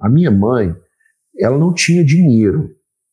A 0.00 0.08
minha 0.08 0.30
mãe, 0.30 0.74
ela 1.38 1.58
não 1.58 1.72
tinha 1.72 2.04
dinheiro 2.04 2.70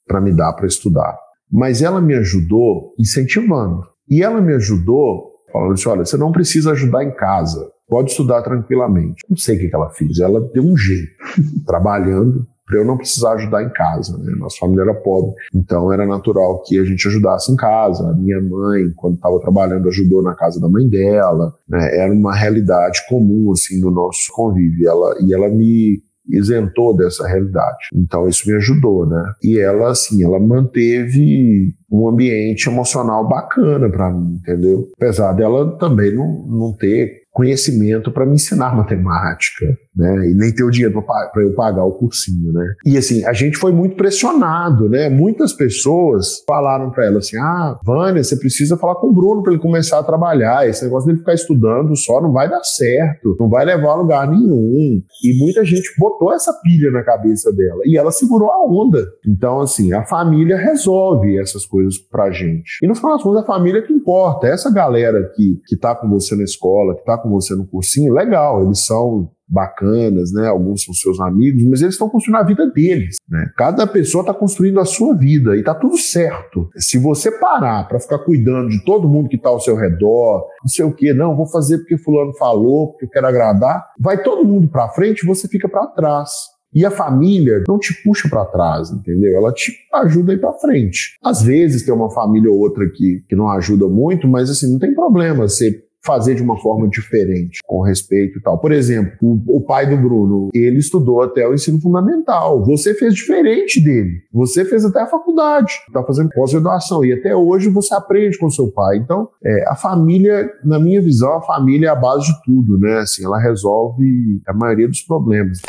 para 0.07 0.21
me 0.21 0.35
dar 0.35 0.53
para 0.53 0.67
estudar, 0.67 1.17
mas 1.51 1.81
ela 1.81 2.01
me 2.01 2.13
ajudou 2.15 2.93
incentivando. 2.99 3.81
E 4.09 4.21
ela 4.23 4.41
me 4.41 4.53
ajudou 4.53 5.31
falando 5.51 5.73
assim: 5.73 5.89
olha, 5.89 6.05
você 6.05 6.17
não 6.17 6.31
precisa 6.31 6.71
ajudar 6.71 7.03
em 7.03 7.11
casa, 7.11 7.71
pode 7.87 8.11
estudar 8.11 8.41
tranquilamente. 8.41 9.23
Não 9.29 9.37
sei 9.37 9.55
o 9.55 9.59
que 9.59 9.75
ela 9.75 9.89
fez, 9.89 10.19
ela 10.19 10.41
deu 10.53 10.63
um 10.63 10.77
jeito, 10.77 11.11
trabalhando 11.65 12.45
para 12.71 12.79
eu 12.79 12.85
não 12.85 12.97
precisar 12.97 13.33
ajudar 13.33 13.63
em 13.63 13.69
casa. 13.69 14.17
Né? 14.17 14.33
Nossa 14.37 14.55
família 14.57 14.83
era 14.83 14.93
pobre, 14.93 15.35
então 15.53 15.91
era 15.91 16.05
natural 16.05 16.63
que 16.63 16.79
a 16.79 16.85
gente 16.85 17.05
ajudasse 17.05 17.51
em 17.51 17.55
casa. 17.57 18.09
A 18.09 18.13
minha 18.13 18.41
mãe, 18.41 18.89
quando 18.95 19.15
estava 19.15 19.37
trabalhando, 19.41 19.89
ajudou 19.89 20.23
na 20.23 20.33
casa 20.33 20.59
da 20.59 20.69
mãe 20.69 20.87
dela. 20.87 21.53
Né? 21.67 21.97
Era 21.97 22.13
uma 22.13 22.33
realidade 22.33 23.01
comum 23.09 23.51
assim 23.51 23.79
no 23.81 23.91
nosso 23.91 24.31
convívio. 24.31 24.79
E 24.79 24.87
ela, 24.87 25.15
e 25.21 25.33
ela 25.33 25.49
me 25.49 26.01
isentou 26.27 26.95
dessa 26.95 27.27
realidade. 27.27 27.87
Então 27.93 28.27
isso 28.27 28.49
me 28.49 28.55
ajudou, 28.57 29.05
né? 29.05 29.33
E 29.43 29.59
ela 29.59 29.91
assim, 29.91 30.23
ela 30.23 30.39
manteve 30.39 31.73
um 31.91 32.07
ambiente 32.07 32.69
emocional 32.69 33.27
bacana 33.27 33.89
para 33.89 34.11
mim, 34.11 34.35
entendeu? 34.35 34.87
Apesar 34.95 35.33
dela 35.33 35.77
também 35.77 36.15
não, 36.15 36.45
não 36.47 36.73
ter 36.73 37.20
conhecimento 37.31 38.11
para 38.11 38.25
me 38.25 38.35
ensinar 38.35 38.75
matemática, 38.75 39.65
né? 39.95 40.29
E 40.29 40.33
nem 40.33 40.53
ter 40.53 40.63
o 40.63 40.69
dinheiro 40.69 41.01
para 41.01 41.41
eu 41.41 41.53
pagar 41.53 41.85
o 41.85 41.93
cursinho, 41.93 42.51
né? 42.51 42.73
E 42.85 42.97
assim, 42.97 43.23
a 43.25 43.33
gente 43.33 43.57
foi 43.57 43.71
muito 43.71 43.95
pressionado, 43.95 44.89
né? 44.89 45.09
Muitas 45.09 45.53
pessoas 45.53 46.43
falaram 46.45 46.91
para 46.91 47.05
ela 47.05 47.19
assim: 47.19 47.37
"Ah, 47.37 47.79
Vânia, 47.85 48.23
você 48.23 48.35
precisa 48.35 48.77
falar 48.77 48.95
com 48.95 49.07
o 49.07 49.13
Bruno 49.13 49.41
para 49.41 49.53
ele 49.53 49.61
começar 49.61 49.99
a 49.99 50.03
trabalhar. 50.03 50.67
Esse 50.67 50.83
negócio 50.83 51.07
dele 51.07 51.19
ficar 51.19 51.33
estudando 51.33 51.95
só 51.95 52.21
não 52.21 52.33
vai 52.33 52.49
dar 52.49 52.63
certo, 52.63 53.35
não 53.39 53.49
vai 53.49 53.65
levar 53.65 53.91
a 53.91 53.95
lugar 53.95 54.29
nenhum". 54.29 55.01
E 55.23 55.39
muita 55.39 55.63
gente 55.63 55.89
botou 55.97 56.33
essa 56.33 56.53
pilha 56.61 56.91
na 56.91 57.03
cabeça 57.03 57.51
dela 57.53 57.81
e 57.85 57.97
ela 57.97 58.11
segurou 58.11 58.49
a 58.51 58.65
onda. 58.65 59.05
Então, 59.25 59.61
assim, 59.61 59.93
a 59.93 60.03
família 60.03 60.57
resolve 60.57 61.37
essas 61.37 61.65
coisas 61.65 61.97
pra 61.97 62.31
gente. 62.31 62.79
E 62.83 62.87
no 62.87 62.95
final 62.95 63.13
das 63.13 63.23
contas, 63.23 63.43
a 63.43 63.47
família 63.47 63.79
é 63.79 63.81
que 63.81 63.93
importa. 63.93 64.47
Essa 64.47 64.71
galera 64.71 65.31
que, 65.35 65.61
que 65.65 65.77
tá 65.77 65.95
com 65.95 66.09
você 66.09 66.35
na 66.35 66.43
escola, 66.43 66.95
que 66.95 67.05
tá 67.05 67.20
com 67.21 67.29
você 67.29 67.55
no 67.55 67.65
cursinho, 67.65 68.13
legal, 68.13 68.63
eles 68.63 68.85
são 68.85 69.29
bacanas, 69.51 70.31
né? 70.31 70.47
Alguns 70.47 70.83
são 70.83 70.93
seus 70.93 71.19
amigos, 71.19 71.63
mas 71.63 71.81
eles 71.81 71.95
estão 71.95 72.09
construindo 72.09 72.39
a 72.39 72.43
vida 72.43 72.65
deles, 72.71 73.17
né? 73.29 73.51
Cada 73.57 73.85
pessoa 73.85 74.21
está 74.21 74.33
construindo 74.33 74.79
a 74.79 74.85
sua 74.85 75.13
vida 75.15 75.57
e 75.57 75.63
tá 75.63 75.75
tudo 75.75 75.97
certo. 75.97 76.69
Se 76.77 76.97
você 76.97 77.29
parar 77.29 77.87
para 77.87 77.99
ficar 77.99 78.19
cuidando 78.19 78.69
de 78.69 78.83
todo 78.85 79.09
mundo 79.09 79.27
que 79.27 79.35
está 79.35 79.49
ao 79.49 79.59
seu 79.59 79.75
redor, 79.75 80.47
não 80.63 80.69
sei 80.69 80.85
o 80.85 80.93
que, 80.93 81.13
não, 81.13 81.35
vou 81.35 81.47
fazer 81.47 81.79
porque 81.79 81.97
fulano 81.97 82.33
falou, 82.37 82.91
porque 82.91 83.05
eu 83.05 83.09
quero 83.09 83.27
agradar, 83.27 83.85
vai 83.99 84.23
todo 84.23 84.45
mundo 84.45 84.69
para 84.69 84.89
frente, 84.89 85.25
você 85.25 85.47
fica 85.47 85.67
para 85.67 85.87
trás. 85.87 86.29
E 86.73 86.85
a 86.85 86.91
família 86.91 87.61
não 87.67 87.77
te 87.77 87.93
puxa 88.01 88.29
para 88.29 88.45
trás, 88.45 88.91
entendeu? 88.91 89.35
Ela 89.35 89.51
te 89.51 89.73
ajuda 89.93 90.31
a 90.31 90.35
ir 90.35 90.39
para 90.39 90.53
frente. 90.53 91.17
Às 91.21 91.41
vezes 91.41 91.83
tem 91.83 91.93
uma 91.93 92.09
família 92.09 92.49
ou 92.49 92.57
outra 92.57 92.89
que, 92.89 93.25
que 93.27 93.35
não 93.35 93.49
ajuda 93.49 93.89
muito, 93.89 94.25
mas 94.25 94.49
assim, 94.49 94.71
não 94.71 94.79
tem 94.79 94.95
problema. 94.95 95.49
Você 95.49 95.83
fazer 96.03 96.35
de 96.35 96.41
uma 96.41 96.57
forma 96.59 96.87
diferente, 96.87 97.59
com 97.65 97.81
respeito 97.81 98.39
e 98.39 98.41
tal. 98.41 98.59
Por 98.59 98.71
exemplo, 98.71 99.13
o, 99.21 99.57
o, 99.57 99.61
pai 99.61 99.87
do 99.87 99.97
Bruno, 99.97 100.49
ele 100.53 100.79
estudou 100.79 101.21
até 101.21 101.47
o 101.47 101.53
ensino 101.53 101.79
fundamental. 101.79 102.63
Você 102.65 102.93
fez 102.93 103.13
diferente 103.13 103.81
dele. 103.83 104.21
Você 104.33 104.65
fez 104.65 104.83
até 104.83 105.01
a 105.01 105.07
faculdade, 105.07 105.73
está 105.87 106.03
fazendo 106.03 106.29
pós-graduação 106.29 107.05
e 107.05 107.13
até 107.13 107.35
hoje 107.35 107.69
você 107.69 107.93
aprende 107.93 108.37
com 108.37 108.49
seu 108.49 108.71
pai. 108.71 108.97
Então, 108.97 109.29
é, 109.43 109.69
a 109.69 109.75
família, 109.75 110.49
na 110.63 110.79
minha 110.79 111.01
visão, 111.01 111.37
a 111.37 111.41
família 111.41 111.87
é 111.87 111.91
a 111.91 111.95
base 111.95 112.27
de 112.27 112.43
tudo, 112.43 112.77
né? 112.79 112.99
Assim, 112.99 113.23
ela 113.23 113.39
resolve 113.39 114.41
a 114.47 114.53
maioria 114.53 114.87
dos 114.87 115.01
problemas. 115.01 115.59